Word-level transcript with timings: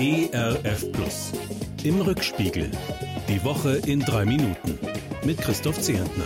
ERF 0.00 0.92
Plus. 0.92 1.32
Im 1.82 2.00
Rückspiegel. 2.00 2.70
Die 3.28 3.42
Woche 3.42 3.78
in 3.78 3.98
drei 3.98 4.24
Minuten. 4.24 4.78
Mit 5.24 5.38
Christoph 5.38 5.80
Zehentner. 5.80 6.22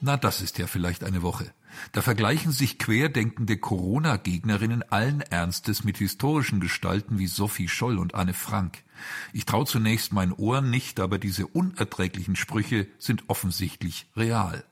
Na, 0.00 0.16
das 0.16 0.40
ist 0.40 0.58
ja 0.58 0.66
vielleicht 0.66 1.04
eine 1.04 1.22
Woche. 1.22 1.52
Da 1.92 2.02
vergleichen 2.02 2.50
sich 2.50 2.80
querdenkende 2.80 3.58
Corona-Gegnerinnen 3.58 4.82
allen 4.90 5.20
Ernstes 5.20 5.84
mit 5.84 5.98
historischen 5.98 6.58
Gestalten 6.58 7.20
wie 7.20 7.28
Sophie 7.28 7.68
Scholl 7.68 7.96
und 7.96 8.16
Anne 8.16 8.34
Frank. 8.34 8.82
Ich 9.32 9.44
traue 9.44 9.66
zunächst 9.66 10.12
meinen 10.12 10.32
Ohren 10.32 10.68
nicht, 10.68 10.98
aber 10.98 11.20
diese 11.20 11.46
unerträglichen 11.46 12.34
Sprüche 12.34 12.88
sind 12.98 13.22
offensichtlich 13.28 14.10
real. 14.16 14.64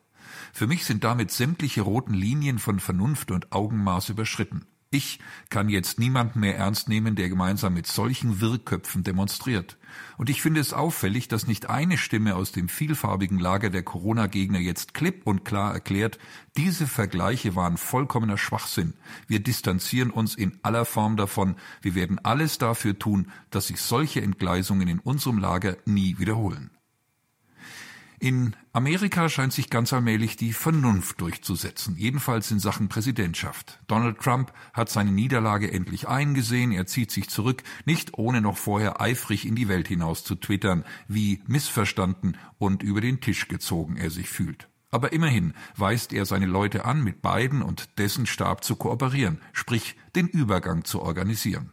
Für 0.53 0.67
mich 0.67 0.85
sind 0.85 1.05
damit 1.05 1.31
sämtliche 1.31 1.83
roten 1.83 2.15
Linien 2.15 2.59
von 2.59 2.81
Vernunft 2.81 3.31
und 3.31 3.53
Augenmaß 3.53 4.09
überschritten. 4.09 4.67
Ich 4.91 5.19
kann 5.51 5.69
jetzt 5.69 5.99
niemanden 5.99 6.41
mehr 6.41 6.57
ernst 6.57 6.89
nehmen, 6.89 7.15
der 7.15 7.29
gemeinsam 7.29 7.75
mit 7.75 7.87
solchen 7.87 8.41
Wirrköpfen 8.41 9.03
demonstriert. 9.03 9.77
Und 10.17 10.31
ich 10.31 10.41
finde 10.41 10.61
es 10.63 10.73
auffällig, 10.73 11.29
dass 11.29 11.47
nicht 11.47 11.69
eine 11.69 11.99
Stimme 11.99 12.37
aus 12.37 12.53
dem 12.53 12.71
vielfarbigen 12.71 13.39
Lager 13.39 13.69
der 13.69 13.83
Corona-Gegner 13.83 14.59
jetzt 14.59 14.95
klipp 14.95 15.27
und 15.27 15.45
klar 15.45 15.75
erklärt, 15.75 16.19
diese 16.57 16.87
Vergleiche 16.87 17.55
waren 17.55 17.77
vollkommener 17.77 18.39
Schwachsinn. 18.39 18.95
Wir 19.27 19.41
distanzieren 19.41 20.11
uns 20.11 20.35
in 20.35 20.59
aller 20.63 20.87
Form 20.87 21.19
davon. 21.19 21.57
Wir 21.83 21.95
werden 21.95 22.19
alles 22.23 22.57
dafür 22.57 22.99
tun, 22.99 23.31
dass 23.51 23.67
sich 23.67 23.83
solche 23.83 24.23
Entgleisungen 24.23 24.89
in 24.89 25.01
unserem 25.01 25.39
Lager 25.39 25.77
nie 25.85 26.19
wiederholen. 26.19 26.71
In 28.21 28.57
Amerika 28.73 29.29
scheint 29.29 29.53
sich 29.53 29.71
ganz 29.71 29.93
allmählich 29.93 30.37
die 30.37 30.53
Vernunft 30.53 31.21
durchzusetzen, 31.21 31.97
jedenfalls 31.97 32.51
in 32.51 32.59
Sachen 32.59 32.89
Präsidentschaft. 32.89 33.79
Donald 33.87 34.19
Trump 34.19 34.53
hat 34.73 34.89
seine 34.89 35.13
Niederlage 35.13 35.71
endlich 35.71 36.09
eingesehen, 36.09 36.73
er 36.73 36.87
zieht 36.87 37.13
sich 37.13 37.31
zurück, 37.31 37.63
nicht 37.85 38.19
ohne 38.19 38.41
noch 38.41 38.57
vorher 38.57 39.01
eifrig 39.01 39.47
in 39.47 39.55
die 39.55 39.69
Welt 39.69 39.87
hinaus 39.87 40.25
zu 40.25 40.35
twittern, 40.35 40.85
wie 41.07 41.43
missverstanden 41.47 42.37
und 42.59 42.83
über 42.83 43.01
den 43.01 43.21
Tisch 43.21 43.47
gezogen 43.47 43.97
er 43.97 44.11
sich 44.11 44.29
fühlt. 44.29 44.69
Aber 44.91 45.13
immerhin 45.13 45.55
weist 45.77 46.13
er 46.13 46.27
seine 46.27 46.47
Leute 46.47 46.87
an, 46.87 47.05
mit 47.05 47.23
Biden 47.23 47.63
und 47.63 47.99
dessen 47.99 48.27
Stab 48.27 48.65
zu 48.65 48.75
kooperieren, 48.75 49.41
sprich 49.53 49.97
den 50.17 50.27
Übergang 50.27 50.85
zu 50.85 51.03
organisieren. 51.03 51.71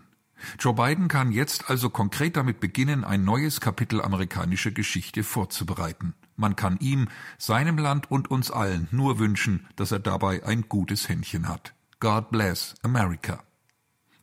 Joe 0.59 0.75
Biden 0.75 1.07
kann 1.07 1.31
jetzt 1.31 1.71
also 1.71 1.89
konkret 1.89 2.35
damit 2.37 2.59
beginnen, 2.59 3.03
ein 3.03 3.23
neues 3.23 3.61
Kapitel 3.61 4.01
amerikanischer 4.01 4.71
Geschichte 4.71 5.23
vorzubereiten. 5.23 6.13
Man 6.35 6.55
kann 6.55 6.77
ihm, 6.79 7.07
seinem 7.37 7.77
Land 7.77 8.11
und 8.11 8.29
uns 8.29 8.51
allen 8.51 8.87
nur 8.91 9.19
wünschen, 9.19 9.67
dass 9.75 9.91
er 9.91 9.99
dabei 9.99 10.45
ein 10.45 10.63
gutes 10.67 11.07
Händchen 11.07 11.47
hat. 11.47 11.73
God 11.99 12.29
bless 12.29 12.75
America. 12.83 13.43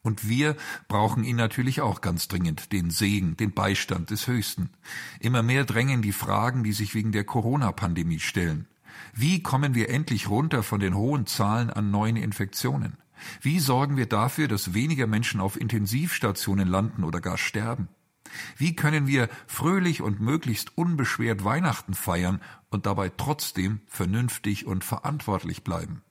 Und 0.02 0.28
wir 0.28 0.56
brauchen 0.88 1.22
ihn 1.22 1.36
natürlich 1.36 1.80
auch 1.80 2.00
ganz 2.00 2.26
dringend, 2.26 2.72
den 2.72 2.90
Segen, 2.90 3.36
den 3.36 3.52
Beistand 3.52 4.10
des 4.10 4.26
Höchsten. 4.26 4.70
Immer 5.20 5.42
mehr 5.42 5.64
drängen 5.64 6.02
die 6.02 6.12
Fragen, 6.12 6.64
die 6.64 6.72
sich 6.72 6.94
wegen 6.94 7.12
der 7.12 7.24
Corona-Pandemie 7.24 8.18
stellen. 8.18 8.66
Wie 9.14 9.42
kommen 9.42 9.74
wir 9.74 9.88
endlich 9.90 10.28
runter 10.28 10.62
von 10.62 10.80
den 10.80 10.94
hohen 10.96 11.26
Zahlen 11.26 11.70
an 11.70 11.90
neuen 11.90 12.16
Infektionen? 12.16 12.98
Wie 13.40 13.60
sorgen 13.60 13.96
wir 13.96 14.06
dafür, 14.06 14.48
dass 14.48 14.74
weniger 14.74 15.06
Menschen 15.06 15.40
auf 15.40 15.60
Intensivstationen 15.60 16.66
landen 16.66 17.04
oder 17.04 17.20
gar 17.20 17.38
sterben? 17.38 17.88
Wie 18.56 18.74
können 18.76 19.06
wir 19.06 19.28
fröhlich 19.46 20.02
und 20.02 20.20
möglichst 20.20 20.76
unbeschwert 20.76 21.44
Weihnachten 21.44 21.94
feiern 21.94 22.40
und 22.70 22.86
dabei 22.86 23.10
trotzdem 23.10 23.80
vernünftig 23.86 24.66
und 24.66 24.84
verantwortlich 24.84 25.64
bleiben? 25.64 26.02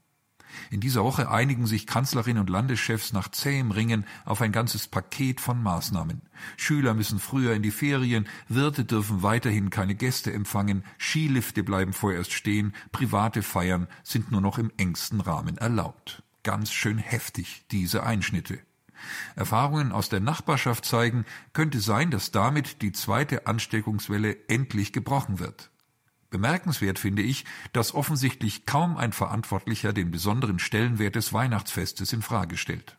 In 0.69 0.79
dieser 0.79 1.03
Woche 1.03 1.29
einigen 1.29 1.65
sich 1.65 1.87
Kanzlerin 1.87 2.37
und 2.37 2.49
Landeschefs 2.49 3.13
nach 3.13 3.29
zähem 3.29 3.71
Ringen 3.71 4.05
auf 4.25 4.41
ein 4.41 4.51
ganzes 4.51 4.87
Paket 4.87 5.41
von 5.41 5.61
Maßnahmen. 5.61 6.21
Schüler 6.57 6.93
müssen 6.93 7.19
früher 7.19 7.53
in 7.53 7.61
die 7.61 7.71
Ferien, 7.71 8.27
Wirte 8.47 8.85
dürfen 8.85 9.23
weiterhin 9.23 9.69
keine 9.69 9.95
Gäste 9.95 10.33
empfangen, 10.33 10.83
Skilifte 10.97 11.63
bleiben 11.63 11.93
vorerst 11.93 12.33
stehen, 12.33 12.73
private 12.91 13.43
Feiern 13.43 13.87
sind 14.03 14.31
nur 14.31 14.41
noch 14.41 14.57
im 14.57 14.71
engsten 14.77 15.21
Rahmen 15.21 15.57
erlaubt. 15.57 16.23
Ganz 16.43 16.71
schön 16.71 16.97
heftig, 16.97 17.65
diese 17.71 18.03
Einschnitte. 18.03 18.59
Erfahrungen 19.35 19.91
aus 19.91 20.09
der 20.09 20.19
Nachbarschaft 20.19 20.85
zeigen, 20.85 21.25
könnte 21.53 21.79
sein, 21.79 22.11
dass 22.11 22.31
damit 22.31 22.81
die 22.81 22.91
zweite 22.91 23.47
Ansteckungswelle 23.47 24.37
endlich 24.47 24.93
gebrochen 24.93 25.39
wird. 25.39 25.71
Bemerkenswert 26.29 26.97
finde 26.97 27.21
ich, 27.21 27.45
dass 27.73 27.93
offensichtlich 27.93 28.65
kaum 28.65 28.97
ein 28.97 29.11
Verantwortlicher 29.11 29.91
den 29.91 30.11
besonderen 30.11 30.59
Stellenwert 30.59 31.15
des 31.15 31.33
Weihnachtsfestes 31.33 32.13
in 32.13 32.21
Frage 32.21 32.57
stellt. 32.57 32.95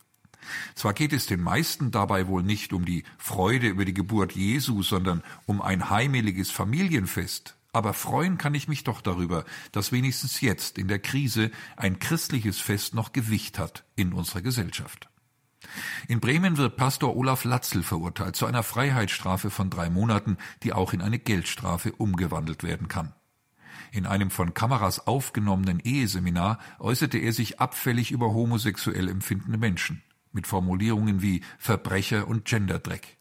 Zwar 0.75 0.93
geht 0.93 1.13
es 1.13 1.27
den 1.27 1.41
meisten 1.41 1.91
dabei 1.91 2.27
wohl 2.27 2.43
nicht 2.43 2.73
um 2.73 2.85
die 2.85 3.05
Freude 3.17 3.69
über 3.69 3.85
die 3.85 3.95
Geburt 3.95 4.33
Jesu, 4.33 4.83
sondern 4.83 5.23
um 5.47 5.63
ein 5.63 5.89
heimeliges 5.89 6.51
Familienfest, 6.51 7.57
aber 7.73 7.95
freuen 7.95 8.39
kann 8.39 8.55
ich 8.55 8.69
mich 8.69 8.85
doch 8.85 9.01
darüber, 9.01 9.45
dass 9.73 9.93
wenigstens 9.93 10.41
jetzt 10.41 10.77
in 10.79 10.89
der 10.89 10.99
Krise 10.99 11.51
ein 11.77 11.99
christliches 11.99 12.61
Fest 12.61 12.95
noch 12.95 13.13
Gewicht 13.13 13.59
hat 13.59 13.85
in 13.97 14.13
unserer 14.13 14.43
Gesellschaft. 14.43 15.09
In 16.09 16.21
Bremen 16.21 16.57
wird 16.57 16.77
Pastor 16.77 17.17
Olaf 17.17 17.45
Latzel 17.45 17.83
verurteilt 17.83 18.37
zu 18.37 18.47
einer 18.47 18.63
Freiheitsstrafe 18.63 19.51
von 19.51 19.71
drei 19.71 19.91
Monaten, 19.91 20.37
die 20.63 20.73
auch 20.73 20.93
in 20.93 21.01
eine 21.01 21.19
Geldstrafe 21.19 21.93
umgewandelt 21.93 22.63
werden 22.63 22.89
kann. 22.89 23.15
In 23.93 24.07
einem 24.07 24.31
von 24.31 24.55
Kameras 24.55 25.07
aufgenommenen 25.07 25.81
Eheseminar 25.81 26.59
äußerte 26.79 27.19
er 27.19 27.33
sich 27.33 27.61
abfällig 27.61 28.11
über 28.11 28.33
homosexuell 28.33 29.09
empfindende 29.09 29.59
Menschen, 29.59 30.03
mit 30.33 30.47
Formulierungen 30.47 31.21
wie 31.21 31.43
Verbrecher 31.59 32.27
und 32.27 32.47
Genderdreck. 32.47 33.19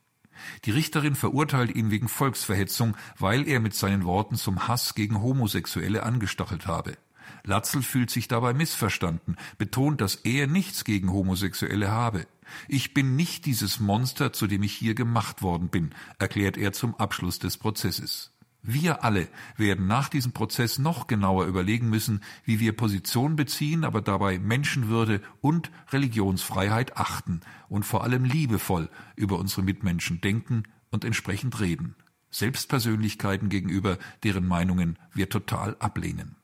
Die 0.65 0.71
Richterin 0.71 1.15
verurteilt 1.15 1.75
ihn 1.75 1.91
wegen 1.91 2.07
Volksverhetzung, 2.07 2.95
weil 3.17 3.47
er 3.47 3.59
mit 3.59 3.73
seinen 3.73 4.05
Worten 4.05 4.35
zum 4.35 4.67
Hass 4.67 4.95
gegen 4.95 5.21
Homosexuelle 5.21 6.03
angestachelt 6.03 6.67
habe. 6.67 6.97
Latzel 7.43 7.81
fühlt 7.81 8.09
sich 8.09 8.27
dabei 8.27 8.53
missverstanden, 8.53 9.35
betont, 9.57 10.01
dass 10.01 10.15
er 10.15 10.47
nichts 10.47 10.83
gegen 10.83 11.11
Homosexuelle 11.11 11.91
habe. 11.91 12.27
Ich 12.67 12.93
bin 12.93 13.15
nicht 13.15 13.45
dieses 13.45 13.79
Monster, 13.79 14.33
zu 14.33 14.47
dem 14.47 14.63
ich 14.63 14.73
hier 14.73 14.95
gemacht 14.95 15.41
worden 15.41 15.69
bin, 15.69 15.91
erklärt 16.19 16.57
er 16.57 16.73
zum 16.73 16.95
Abschluss 16.95 17.39
des 17.39 17.57
Prozesses. 17.57 18.31
Wir 18.63 19.03
alle 19.03 19.27
werden 19.57 19.87
nach 19.87 20.07
diesem 20.07 20.33
Prozess 20.33 20.77
noch 20.77 21.07
genauer 21.07 21.45
überlegen 21.45 21.89
müssen, 21.89 22.21
wie 22.45 22.59
wir 22.59 22.77
Position 22.77 23.35
beziehen, 23.35 23.83
aber 23.83 24.01
dabei 24.01 24.37
Menschenwürde 24.37 25.21
und 25.41 25.71
Religionsfreiheit 25.89 26.95
achten 26.95 27.41
und 27.69 27.85
vor 27.85 28.03
allem 28.03 28.23
liebevoll 28.23 28.89
über 29.15 29.39
unsere 29.39 29.63
Mitmenschen 29.63 30.21
denken 30.21 30.63
und 30.91 31.05
entsprechend 31.05 31.59
reden. 31.59 31.95
Selbstpersönlichkeiten 32.29 33.49
gegenüber, 33.49 33.97
deren 34.23 34.47
Meinungen 34.47 34.97
wir 35.11 35.29
total 35.29 35.75
ablehnen. 35.79 36.35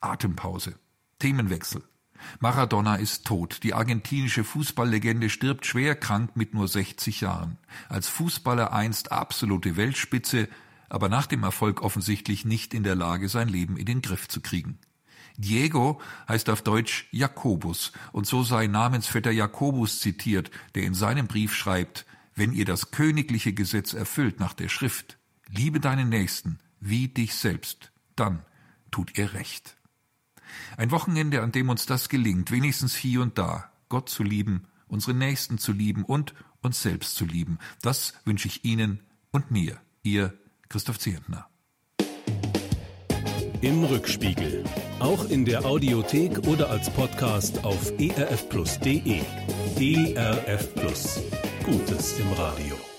Atempause. 0.00 0.74
Themenwechsel. 1.18 1.82
Maradona 2.40 2.96
ist 2.96 3.26
tot. 3.26 3.62
Die 3.62 3.74
argentinische 3.74 4.44
Fußballlegende 4.44 5.30
stirbt 5.30 5.66
schwer 5.66 5.94
krank 5.94 6.36
mit 6.36 6.54
nur 6.54 6.68
60 6.68 7.20
Jahren. 7.20 7.58
Als 7.88 8.08
Fußballer 8.08 8.72
einst 8.72 9.12
absolute 9.12 9.76
Weltspitze, 9.76 10.48
aber 10.88 11.08
nach 11.08 11.26
dem 11.26 11.42
Erfolg 11.42 11.82
offensichtlich 11.82 12.44
nicht 12.44 12.74
in 12.74 12.82
der 12.82 12.94
Lage, 12.94 13.28
sein 13.28 13.48
Leben 13.48 13.76
in 13.76 13.86
den 13.86 14.02
Griff 14.02 14.28
zu 14.28 14.40
kriegen. 14.40 14.78
Diego 15.36 16.00
heißt 16.28 16.48
auf 16.48 16.62
Deutsch 16.62 17.08
Jakobus, 17.10 17.92
und 18.12 18.26
so 18.26 18.42
sei 18.42 18.66
Namensvetter 18.68 19.30
Jakobus 19.30 20.00
zitiert, 20.00 20.50
der 20.74 20.84
in 20.84 20.94
seinem 20.94 21.26
Brief 21.26 21.54
schreibt, 21.54 22.06
wenn 22.34 22.52
ihr 22.52 22.64
das 22.64 22.90
königliche 22.90 23.52
Gesetz 23.52 23.92
erfüllt 23.92 24.40
nach 24.40 24.54
der 24.54 24.68
Schrift, 24.68 25.18
liebe 25.48 25.80
deinen 25.80 26.08
Nächsten 26.08 26.58
wie 26.80 27.08
dich 27.08 27.34
selbst, 27.34 27.90
dann 28.14 28.44
tut 28.90 29.18
ihr 29.18 29.34
Recht. 29.34 29.76
Ein 30.76 30.90
Wochenende, 30.90 31.42
an 31.42 31.52
dem 31.52 31.68
uns 31.68 31.86
das 31.86 32.08
gelingt, 32.08 32.50
wenigstens 32.50 32.94
hier 32.94 33.22
und 33.22 33.38
da, 33.38 33.70
Gott 33.88 34.08
zu 34.08 34.22
lieben, 34.22 34.66
unsere 34.88 35.14
Nächsten 35.14 35.58
zu 35.58 35.72
lieben 35.72 36.04
und 36.04 36.34
uns 36.62 36.82
selbst 36.82 37.16
zu 37.16 37.24
lieben. 37.24 37.58
Das 37.82 38.14
wünsche 38.24 38.48
ich 38.48 38.64
Ihnen 38.64 39.00
und 39.30 39.50
mir, 39.50 39.80
Ihr 40.02 40.34
Christoph 40.68 40.98
Zehentner. 40.98 41.48
Im 43.60 43.84
Rückspiegel. 43.84 44.64
Auch 45.00 45.28
in 45.28 45.44
der 45.44 45.64
Audiothek 45.64 46.46
oder 46.46 46.70
als 46.70 46.90
Podcast 46.90 47.64
auf 47.64 47.92
erfplus.de. 47.98 49.22
ERF 49.78 50.74
Plus. 50.74 51.20
Gutes 51.64 52.18
im 52.18 52.32
Radio. 52.32 52.95